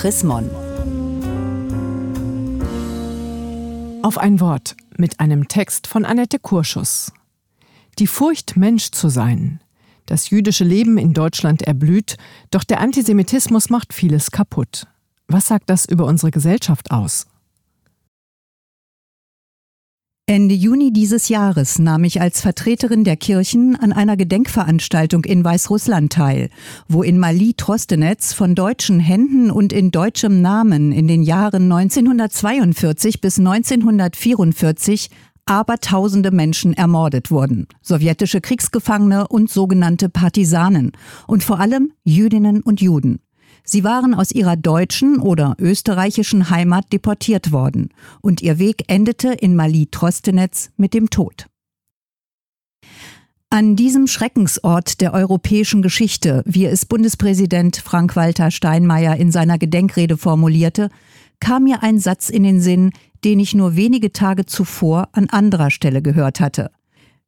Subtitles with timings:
[0.00, 0.48] Chris Mon.
[4.02, 7.12] Auf ein Wort mit einem Text von Annette Kurschus.
[7.98, 9.60] Die Furcht, Mensch zu sein.
[10.06, 12.16] Das jüdische Leben in Deutschland erblüht,
[12.50, 14.86] doch der Antisemitismus macht vieles kaputt.
[15.28, 17.26] Was sagt das über unsere Gesellschaft aus?
[20.30, 26.12] Ende Juni dieses Jahres nahm ich als Vertreterin der Kirchen an einer Gedenkveranstaltung in Weißrussland
[26.12, 26.50] teil,
[26.86, 33.20] wo in Mali Trostenetz von deutschen Händen und in deutschem Namen in den Jahren 1942
[33.20, 35.10] bis 1944
[35.46, 40.92] abertausende Menschen ermordet wurden, sowjetische Kriegsgefangene und sogenannte Partisanen
[41.26, 43.18] und vor allem Jüdinnen und Juden.
[43.64, 49.56] Sie waren aus ihrer deutschen oder österreichischen Heimat deportiert worden und ihr Weg endete in
[49.56, 51.46] Mali-Trostenetz mit dem Tod.
[53.52, 60.88] An diesem Schreckensort der europäischen Geschichte, wie es Bundespräsident Frank-Walter Steinmeier in seiner Gedenkrede formulierte,
[61.40, 62.92] kam mir ein Satz in den Sinn,
[63.24, 66.70] den ich nur wenige Tage zuvor an anderer Stelle gehört hatte.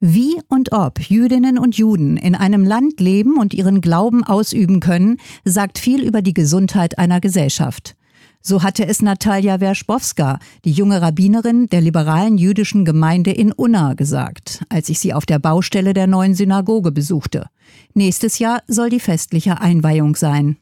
[0.00, 5.16] Wie und ob Jüdinnen und Juden in einem Land leben und ihren Glauben ausüben können,
[5.44, 7.96] sagt viel über die Gesundheit einer Gesellschaft.
[8.42, 14.64] So hatte es Natalia Werschbowska, die junge Rabbinerin der liberalen jüdischen Gemeinde in Unna, gesagt,
[14.68, 17.46] als ich sie auf der Baustelle der neuen Synagoge besuchte.
[17.94, 20.58] Nächstes Jahr soll die festliche Einweihung sein.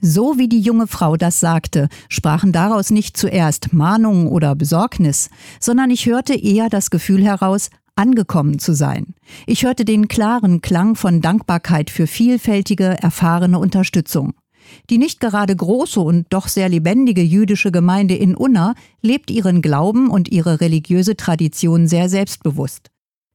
[0.00, 5.28] So wie die junge Frau das sagte, sprachen daraus nicht zuerst Mahnung oder Besorgnis,
[5.60, 9.14] sondern ich hörte eher das Gefühl heraus, angekommen zu sein.
[9.46, 14.34] Ich hörte den klaren Klang von Dankbarkeit für vielfältige, erfahrene Unterstützung.
[14.90, 20.10] Die nicht gerade große und doch sehr lebendige jüdische Gemeinde in Unna lebt ihren Glauben
[20.10, 22.90] und ihre religiöse Tradition sehr selbstbewusst.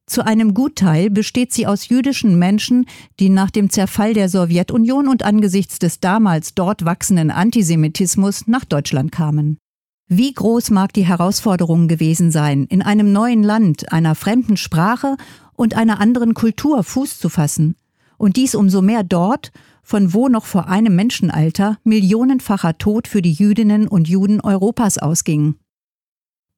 [0.06, 2.86] Zu einem Gutteil besteht sie aus jüdischen Menschen,
[3.20, 9.12] die nach dem Zerfall der Sowjetunion und angesichts des damals dort wachsenden Antisemitismus nach Deutschland
[9.12, 9.58] kamen.
[10.08, 15.16] Wie groß mag die Herausforderung gewesen sein, in einem neuen Land, einer fremden Sprache
[15.54, 17.76] und einer anderen Kultur Fuß zu fassen?
[18.18, 19.50] Und dies umso mehr dort,
[19.82, 25.54] von wo noch vor einem Menschenalter millionenfacher Tod für die Jüdinnen und Juden Europas ausging.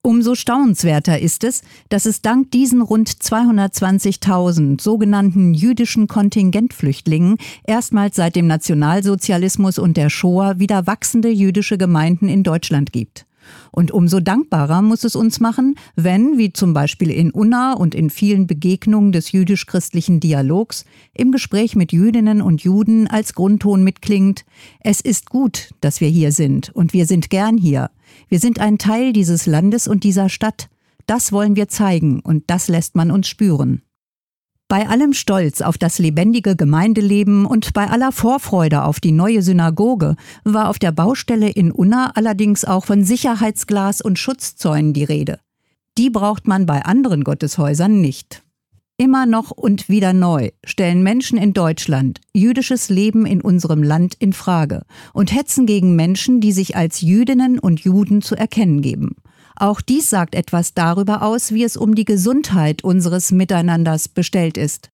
[0.03, 8.35] Umso staunenswerter ist es, dass es dank diesen rund 220.000 sogenannten jüdischen Kontingentflüchtlingen erstmals seit
[8.35, 13.27] dem Nationalsozialismus und der Shoah wieder wachsende jüdische Gemeinden in Deutschland gibt.
[13.71, 18.11] Und umso dankbarer muss es uns machen, wenn, wie zum Beispiel in Unna und in
[18.11, 20.85] vielen Begegnungen des jüdisch-christlichen Dialogs,
[21.15, 24.45] im Gespräch mit Jüdinnen und Juden als Grundton mitklingt,
[24.81, 27.91] es ist gut, dass wir hier sind und wir sind gern hier.
[28.29, 30.69] Wir sind ein Teil dieses Landes und dieser Stadt.
[31.07, 33.83] Das wollen wir zeigen und das lässt man uns spüren.
[34.69, 40.17] Bei allem Stolz auf das lebendige Gemeindeleben und bei aller Vorfreude auf die neue Synagoge
[40.43, 45.39] war auf der Baustelle in Unna allerdings auch von Sicherheitsglas und Schutzzäunen die Rede.
[45.97, 48.43] Die braucht man bei anderen Gotteshäusern nicht.
[48.99, 54.33] Immer noch und wieder neu stellen Menschen in Deutschland jüdisches Leben in unserem Land in
[54.33, 59.15] Frage und hetzen gegen Menschen, die sich als Jüdinnen und Juden zu erkennen geben.
[59.57, 64.91] Auch dies sagt etwas darüber aus, wie es um die Gesundheit unseres Miteinanders bestellt ist.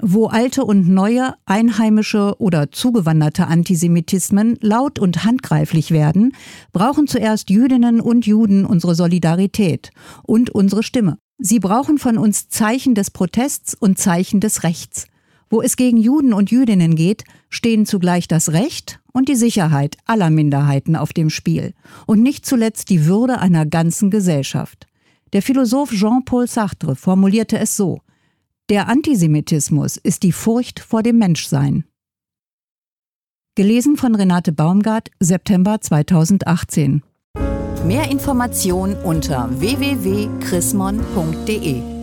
[0.00, 6.34] Wo alte und neue, einheimische oder zugewanderte Antisemitismen laut und handgreiflich werden,
[6.72, 9.90] brauchen zuerst Jüdinnen und Juden unsere Solidarität
[10.22, 11.18] und unsere Stimme.
[11.38, 15.06] Sie brauchen von uns Zeichen des Protests und Zeichen des Rechts.
[15.48, 20.30] Wo es gegen Juden und Jüdinnen geht, stehen zugleich das Recht und die Sicherheit aller
[20.30, 21.72] Minderheiten auf dem Spiel
[22.06, 24.88] und nicht zuletzt die Würde einer ganzen Gesellschaft.
[25.32, 28.00] Der Philosoph Jean-Paul Sartre formulierte es so
[28.68, 31.84] Der Antisemitismus ist die Furcht vor dem Menschsein.
[33.54, 37.02] Gelesen von Renate Baumgart, September 2018.
[37.86, 41.95] Mehr Informationen unter www.chrismon.de